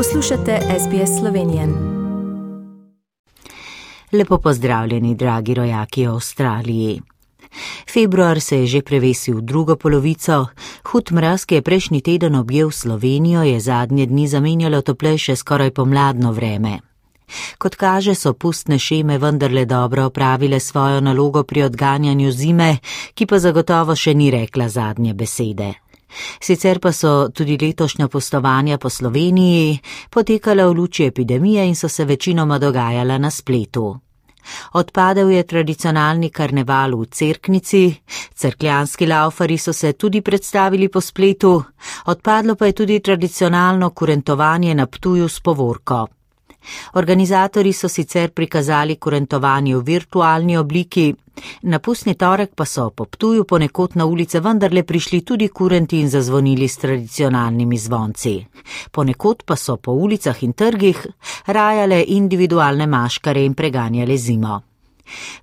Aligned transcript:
Poslušate 0.00 0.58
SBS 0.78 1.20
Slovenije. 1.20 1.68
Lepo 4.12 4.38
pozdravljeni, 4.38 5.14
dragi 5.14 5.54
rojaki 5.54 6.06
v 6.06 6.10
Avstraliji. 6.10 7.00
Februar 7.92 8.40
se 8.40 8.60
je 8.60 8.66
že 8.66 8.82
prevesil 8.82 9.36
v 9.36 9.40
drugo 9.40 9.76
polovico, 9.76 10.46
hud 10.84 11.12
mraz, 11.12 11.44
ki 11.44 11.54
je 11.54 11.62
prejšnji 11.62 12.00
teden 12.00 12.34
objel 12.34 12.70
Slovenijo, 12.70 13.42
je 13.42 13.60
zadnje 13.60 14.06
dni 14.06 14.28
zamenjalo 14.28 14.80
toplejše 14.82 15.36
skoraj 15.36 15.70
pomladno 15.70 16.32
vreme. 16.32 16.78
Kot 17.58 17.74
kaže, 17.74 18.14
so 18.14 18.32
pustne 18.32 18.78
šeme 18.78 19.18
vendarle 19.18 19.64
dobro 19.64 20.04
opravile 20.04 20.60
svojo 20.60 21.00
nalogo 21.00 21.42
pri 21.42 21.62
odganjanju 21.62 22.32
zime, 22.32 22.78
ki 23.14 23.26
pa 23.26 23.38
zagotovo 23.38 23.96
še 23.96 24.14
ni 24.14 24.30
rekla 24.30 24.68
zadnje 24.68 25.14
besede. 25.14 25.89
Sicer 26.40 26.78
pa 26.78 26.92
so 26.92 27.28
tudi 27.28 27.58
letošnja 27.60 28.08
postovanja 28.08 28.78
po 28.78 28.90
Sloveniji 28.90 29.78
potekala 30.10 30.66
v 30.66 30.72
luči 30.72 31.04
epidemije 31.04 31.66
in 31.66 31.76
so 31.76 31.88
se 31.88 32.04
večinoma 32.04 32.58
dogajala 32.58 33.18
na 33.18 33.30
spletu. 33.30 33.98
Odpadel 34.72 35.30
je 35.30 35.42
tradicionalni 35.42 36.30
karneval 36.30 36.96
v 36.96 37.06
Cerknici, 37.06 37.94
crkljanski 38.34 39.06
laufari 39.06 39.58
so 39.58 39.72
se 39.72 39.92
tudi 39.92 40.20
predstavili 40.20 40.88
po 40.88 41.00
spletu, 41.00 41.62
odpadlo 42.06 42.54
pa 42.54 42.66
je 42.66 42.72
tudi 42.72 43.00
tradicionalno 43.00 43.90
kurentovanje 43.90 44.74
na 44.74 44.86
Ptuju 44.86 45.28
s 45.28 45.40
povorko. 45.40 46.19
Organizatori 46.94 47.72
so 47.72 47.88
sicer 47.88 48.30
prikazali 48.30 48.96
kurentovanje 48.96 49.76
v 49.76 49.82
virtualni 49.82 50.56
obliki, 50.56 51.14
na 51.62 51.78
pustni 51.78 52.14
torek 52.14 52.54
pa 52.54 52.64
so 52.64 52.90
po 52.90 53.04
Ptuju 53.04 53.44
ponekod 53.44 53.96
na 53.96 54.04
ulice 54.04 54.40
vendarle 54.40 54.82
prišli 54.82 55.20
tudi 55.24 55.48
kurenti 55.48 56.00
in 56.00 56.08
zazvonili 56.08 56.68
s 56.68 56.76
tradicionalnimi 56.76 57.78
zvonci. 57.78 58.34
Ponekod 58.90 59.42
pa 59.44 59.56
so 59.56 59.76
po 59.76 59.92
ulicah 59.92 60.42
in 60.42 60.52
trgih 60.52 61.06
rajale 61.46 62.04
individualne 62.06 62.86
maškare 62.86 63.44
in 63.44 63.54
preganjale 63.54 64.16
zimo. 64.16 64.60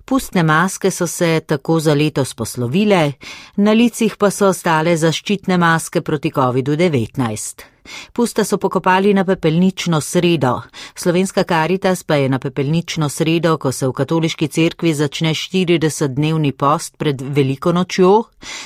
Pustne 0.04 0.42
maske 0.42 0.90
so 0.90 1.06
se 1.06 1.40
tako 1.46 1.80
za 1.80 1.94
letos 1.94 2.34
poslovile, 2.34 3.12
na 3.56 3.72
licih 3.72 4.16
pa 4.16 4.30
so 4.30 4.48
ostale 4.48 4.96
zaščitne 4.96 5.58
maske 5.58 6.00
proti 6.00 6.30
COVID-19. 6.30 7.77
Pusta 8.12 8.44
so 8.44 8.58
pokopali 8.58 9.14
na 9.14 9.24
pepelnično 9.24 10.00
sredo. 10.00 10.60
Slovenska 10.94 11.44
karitas 11.44 12.02
pa 12.02 12.14
je 12.14 12.28
na 12.28 12.38
pepelnično 12.38 13.08
sredo, 13.08 13.56
ko 13.58 13.72
se 13.72 13.88
v 13.88 13.92
katoliški 13.92 14.48
cerkvi 14.48 14.94
začne 14.94 15.34
40-dnevni 15.34 16.52
post 16.52 16.98
pred 16.98 17.22
veliko 17.22 17.72
nočjo, 17.72 18.24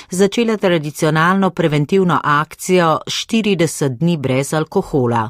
začela 0.09 0.57
tradicionalno 0.57 1.49
preventivno 1.49 2.19
akcijo 2.23 2.99
40 3.07 3.97
dni 3.97 4.17
brez 4.17 4.53
alkohola. 4.53 5.29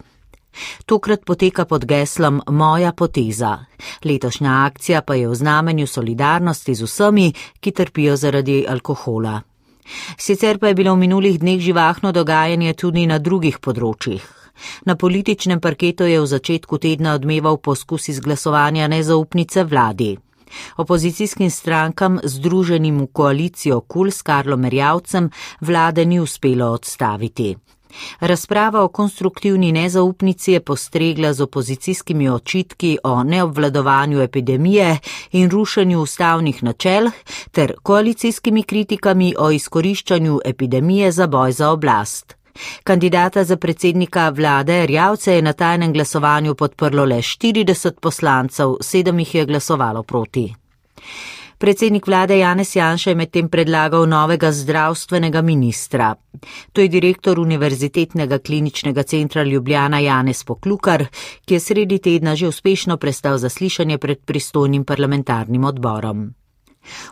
Tokrat 0.85 1.25
poteka 1.25 1.65
pod 1.65 1.85
geslom 1.85 2.41
Moja 2.47 2.91
poteza. 2.91 3.65
Letošnja 4.05 4.65
akcija 4.65 5.01
pa 5.01 5.15
je 5.15 5.27
v 5.27 5.35
znamenju 5.35 5.87
solidarnosti 5.87 6.75
z 6.75 6.83
vsemi, 6.83 7.33
ki 7.59 7.71
trpijo 7.71 8.15
zaradi 8.15 8.65
alkohola. 8.69 9.41
Sicer 10.17 10.59
pa 10.59 10.67
je 10.67 10.75
bilo 10.75 10.95
v 10.95 11.03
minulih 11.05 11.39
dneh 11.39 11.59
živahno 11.59 12.11
dogajanje 12.11 12.73
tudi 12.73 13.05
na 13.07 13.19
drugih 13.19 13.59
področjih. 13.59 14.23
Na 14.85 14.95
političnem 14.95 15.59
parketu 15.59 16.05
je 16.05 16.21
v 16.21 16.29
začetku 16.29 16.77
tedna 16.77 17.15
odmeval 17.17 17.57
poskus 17.57 18.07
izglasovanja 18.13 18.87
nezaupnice 18.87 19.63
vladi. 19.63 20.13
Opozicijskim 20.77 21.49
strankam, 21.49 22.19
združenim 22.23 22.99
v 23.01 23.07
koalicijo 23.13 23.81
KUL 23.81 24.11
s 24.11 24.21
Karlom 24.21 24.61
Merjavcem, 24.61 25.31
vlade 25.61 26.05
ni 26.05 26.19
uspelo 26.19 26.69
odstaviti. 26.77 27.55
Razprava 28.19 28.83
o 28.83 28.87
konstruktivni 28.87 29.71
nezaupnici 29.71 30.51
je 30.51 30.59
postregla 30.59 31.33
z 31.33 31.41
opozicijskimi 31.41 32.29
očitki 32.29 32.97
o 33.03 33.23
neobvladovanju 33.23 34.21
epidemije 34.21 34.97
in 35.31 35.49
rušenju 35.49 36.01
ustavnih 36.01 36.63
načel 36.63 37.09
ter 37.51 37.73
koalicijskimi 37.83 38.63
kritikami 38.63 39.35
o 39.39 39.51
izkoriščanju 39.51 40.39
epidemije 40.45 41.11
za 41.11 41.27
boj 41.27 41.51
za 41.51 41.69
oblast. 41.69 42.35
Kandidata 42.83 43.43
za 43.43 43.57
predsednika 43.57 44.29
vlade 44.29 44.85
Rjavce 44.85 45.33
je 45.35 45.41
na 45.41 45.53
tajnem 45.53 45.93
glasovanju 45.93 46.55
podprlo 46.55 47.05
le 47.05 47.17
40 47.17 47.91
poslancev, 47.99 48.75
sedem 48.81 49.19
jih 49.19 49.35
je 49.35 49.45
glasovalo 49.45 50.03
proti. 50.03 50.53
Predsednik 51.63 52.07
vlade 52.07 52.35
Janez 52.37 52.75
Janša 52.75 53.09
je 53.09 53.15
medtem 53.15 53.47
predlagal 53.49 54.03
novega 54.03 54.51
zdravstvenega 54.51 55.41
ministra. 55.41 56.09
To 56.75 56.81
je 56.81 56.89
direktor 56.91 57.39
Univerzitetnega 57.39 58.39
kliničnega 58.39 59.03
centra 59.03 59.43
Ljubljana 59.43 59.99
Janez 59.99 60.43
Poklukar, 60.43 61.05
ki 61.45 61.53
je 61.53 61.59
sredi 61.59 62.01
tedna 62.03 62.35
že 62.35 62.51
uspešno 62.51 62.97
prestal 62.97 63.37
zaslišanje 63.37 63.97
pred 63.97 64.19
pristojnim 64.25 64.83
parlamentarnim 64.83 65.63
odborom. 65.63 66.33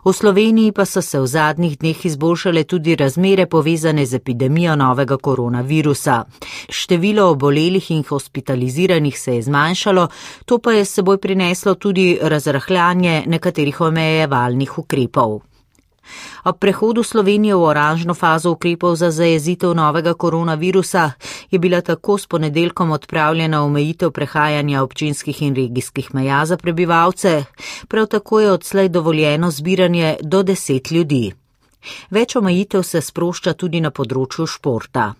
V 0.06 0.14
Sloveniji 0.14 0.72
pa 0.72 0.86
so 0.86 1.02
se 1.02 1.20
v 1.20 1.28
zadnjih 1.28 1.78
dneh 1.78 2.06
izboljšale 2.06 2.64
tudi 2.64 2.96
razmere 2.96 3.46
povezane 3.46 4.06
z 4.06 4.16
epidemijo 4.16 4.76
novega 4.76 5.18
koronavirusa. 5.18 6.24
Število 6.70 7.30
obolelih 7.32 7.92
in 7.92 8.04
hospitaliziranih 8.04 9.20
se 9.20 9.36
je 9.36 9.42
zmanjšalo, 9.42 10.08
to 10.46 10.58
pa 10.58 10.72
je 10.72 10.86
s 10.86 10.94
seboj 10.94 11.18
prineslo 11.18 11.76
tudi 11.76 12.18
razrahljanje 12.22 13.24
nekaterih 13.28 13.81
omejevalnih 13.81 14.78
ukrepov. 14.78 15.50
Ob 16.44 16.57
prehodu 16.59 17.03
Slovenije 17.03 17.56
v 17.56 17.63
oranžno 17.63 18.13
fazo 18.13 18.51
ukrepov 18.51 18.95
za 18.95 19.12
zajezitev 19.12 19.75
novega 19.75 20.13
koronavirusa 20.13 21.12
je 21.51 21.59
bila 21.59 21.81
tako 21.81 22.17
s 22.17 22.28
ponedeljkom 22.28 22.91
odpravljena 22.91 23.63
omejitev 23.63 24.12
prehajanja 24.12 24.84
občinskih 24.84 25.41
in 25.41 25.56
regijskih 25.56 26.16
meja 26.16 26.45
za 26.45 26.57
prebivalce, 26.57 27.44
prav 27.88 28.07
tako 28.07 28.39
je 28.39 28.51
odslej 28.51 28.89
dovoljeno 28.89 29.51
zbiranje 29.51 30.17
do 30.22 30.44
deset 30.44 30.91
ljudi. 30.91 31.31
Več 32.09 32.35
omejitev 32.35 32.83
se 32.83 33.01
sprošča 33.01 33.53
tudi 33.53 33.81
na 33.81 33.91
področju 33.91 34.47
športa. 34.47 35.13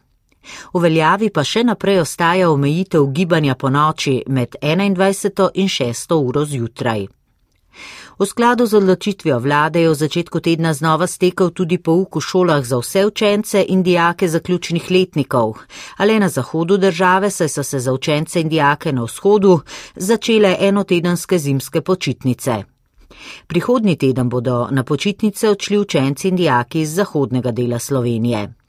V 0.74 0.82
veljavi 0.82 1.30
pa 1.30 1.44
še 1.46 1.64
naprej 1.64 2.02
ostaja 2.02 2.50
omejitev 2.50 3.08
gibanja 3.14 3.56
po 3.56 3.70
noči 3.70 4.22
med 4.28 4.58
21. 4.62 5.50
in 5.54 5.68
6. 5.70 6.16
uro 6.18 6.46
zjutraj. 6.46 7.21
V 8.20 8.26
skladu 8.26 8.66
z 8.66 8.74
odločitvijo 8.74 9.40
vlade 9.40 9.82
je 9.82 9.90
v 9.90 9.96
začetku 9.96 10.40
tedna 10.40 10.74
znova 10.74 11.08
stekel 11.08 11.50
tudi 11.50 11.78
pouk 11.78 12.16
v 12.16 12.22
šolah 12.22 12.64
za 12.66 12.78
vse 12.78 13.06
učence 13.06 13.66
in 13.68 13.84
dijake 13.84 14.28
zaključnih 14.28 14.92
letnikov, 14.92 15.58
ale 15.98 16.20
na 16.20 16.30
zahodu 16.30 16.78
države 16.78 17.32
saj 17.32 17.50
so 17.50 17.64
se 17.64 17.80
za 17.80 17.94
učence 17.94 18.42
in 18.42 18.50
dijake 18.50 18.92
na 18.92 19.04
vzhodu 19.04 19.60
začele 19.96 20.56
enotedenske 20.60 21.40
zimske 21.40 21.82
počitnice. 21.82 22.64
Prihodni 23.48 23.96
teden 23.96 24.30
bodo 24.30 24.68
na 24.72 24.84
počitnice 24.84 25.50
odšli 25.50 25.78
učenci 25.78 26.28
in 26.28 26.36
dijaki 26.36 26.82
iz 26.82 26.96
zahodnega 26.96 27.52
dela 27.52 27.80
Slovenije. 27.80 28.61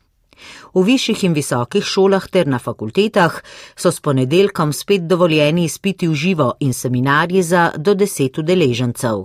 V 0.74 0.84
višjih 0.84 1.24
in 1.24 1.34
visokih 1.34 1.84
šolah 1.84 2.28
ter 2.28 2.46
na 2.46 2.58
fakultetah 2.58 3.42
so 3.76 3.92
s 3.92 4.00
ponedeljkom 4.00 4.72
spet 4.72 5.06
dovoljeni 5.06 5.64
izpiti 5.64 6.08
v 6.08 6.14
živo 6.14 6.52
in 6.60 6.72
seminarji 6.72 7.42
za 7.42 7.70
do 7.76 7.94
deset 7.94 8.38
udeležencev. 8.38 9.24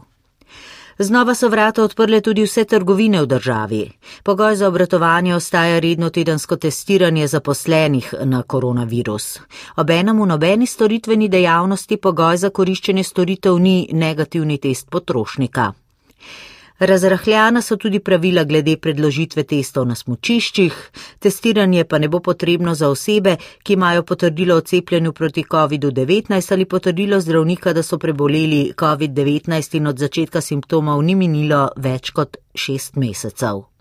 Znova 1.00 1.36
so 1.36 1.50
vrata 1.50 1.84
odprle 1.84 2.22
tudi 2.22 2.42
vse 2.44 2.64
trgovine 2.66 3.22
v 3.22 3.26
državi. 3.26 3.92
Pogoj 4.24 4.56
za 4.56 4.68
obratovanje 4.68 5.36
ostaja 5.36 5.80
redno 5.80 6.10
tedensko 6.10 6.56
testiranje 6.56 7.28
zaposlenih 7.28 8.14
na 8.24 8.44
koronavirus. 8.44 9.40
Obenem 9.76 10.22
v 10.22 10.26
nobeni 10.26 10.66
storitveni 10.66 11.30
dejavnosti 11.30 11.98
pogoj 11.98 12.38
za 12.38 12.50
koriščenje 12.50 13.04
storitev 13.04 13.60
ni 13.60 13.90
negativni 13.94 14.58
test 14.58 14.90
potrošnika. 14.90 15.74
Razrahljana 16.80 17.62
so 17.62 17.76
tudi 17.78 18.00
pravila 18.00 18.44
glede 18.44 18.78
predložitve 18.78 19.44
testov 19.44 19.88
na 19.88 19.96
smočiščih, 19.96 20.76
testiranje 21.20 21.86
pa 21.90 21.98
ne 21.98 22.08
bo 22.08 22.20
potrebno 22.20 22.76
za 22.76 22.90
osebe, 22.90 23.38
ki 23.64 23.74
imajo 23.74 24.04
potrdilo 24.04 24.56
o 24.56 24.62
cepljenju 24.62 25.14
proti 25.14 25.44
COVID-19 25.44 26.54
ali 26.54 26.66
potrdilo 26.66 27.20
zdravnika, 27.22 27.74
da 27.74 27.84
so 27.84 27.98
preboleli 27.98 28.74
COVID-19 28.78 29.78
in 29.78 29.88
od 29.88 29.98
začetka 29.98 30.42
simptomov 30.42 31.02
ni 31.02 31.16
minilo 31.16 31.68
več 31.78 32.12
kot 32.12 32.38
šest 32.54 32.96
mesecev. 32.96 33.77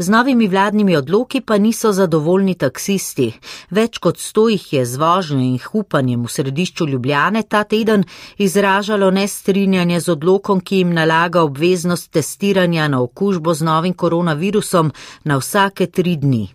Z 0.00 0.08
novimi 0.08 0.46
vladnimi 0.48 0.96
odloki 0.96 1.40
pa 1.40 1.56
niso 1.58 1.90
zadovoljni 1.92 2.52
taksisti. 2.54 3.32
Več 3.70 3.98
kot 3.98 4.20
sto 4.22 4.44
jih 4.48 4.66
je 4.72 4.84
z 4.86 5.00
vožnjo 5.02 5.40
in 5.42 5.56
hupanjem 5.58 6.22
v 6.22 6.30
središču 6.30 6.86
Ljubljane 6.86 7.42
ta 7.42 7.64
teden 7.64 8.04
izražalo 8.38 9.10
nestrinjanje 9.10 10.00
z 10.00 10.14
odlokom, 10.14 10.60
ki 10.60 10.78
jim 10.84 10.94
nalaga 10.94 11.42
obveznost 11.42 12.12
testiranja 12.14 12.86
na 12.88 13.02
okužbo 13.02 13.54
z 13.54 13.66
novim 13.66 13.94
koronavirusom 13.94 14.92
na 15.24 15.42
vsake 15.42 15.90
tri 15.90 16.16
dni. 16.16 16.46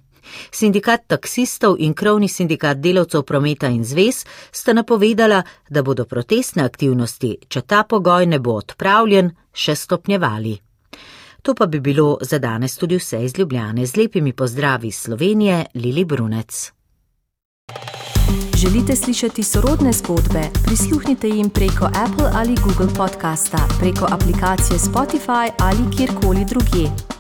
Sindikat 0.52 1.08
taksistov 1.08 1.76
in 1.80 1.94
krovni 1.94 2.32
sindikat 2.32 2.80
delavcev 2.80 3.28
prometa 3.28 3.68
in 3.68 3.84
zvez 3.84 4.24
sta 4.52 4.74
napovedala, 4.74 5.44
da 5.70 5.84
bodo 5.84 6.06
protestne 6.06 6.64
aktivnosti, 6.64 7.38
če 7.48 7.62
ta 7.62 7.84
pogoj 7.84 8.26
ne 8.26 8.40
bo 8.40 8.56
odpravljen, 8.64 9.36
še 9.52 9.76
stopnjevali. 9.76 10.62
To 11.44 11.54
pa 11.54 11.66
bi 11.66 11.80
bilo 11.80 12.18
za 12.22 12.40
danes 12.40 12.78
tudi 12.78 12.96
vse 12.96 13.26
iz 13.26 13.38
Ljubljane 13.38 13.86
z 13.86 13.96
lepimi 13.96 14.34
pozdravi 14.34 14.88
iz 14.88 14.96
Slovenije, 14.96 15.66
Lili 15.76 16.06
Brunec. 16.06 16.72
Želite 18.58 18.96
slišati 18.96 19.44
sorodne 19.44 19.92
zgodbe? 19.94 20.42
Prisluhnite 20.66 21.28
jim 21.28 21.50
preko 21.50 21.86
Apple 21.86 22.30
ali 22.34 22.56
Google 22.64 22.96
podcasta, 22.98 23.68
preko 23.80 24.08
aplikacije 24.12 24.80
Spotify 24.80 25.52
ali 25.60 25.98
kjerkoli 25.98 26.46
drugje. 26.50 27.13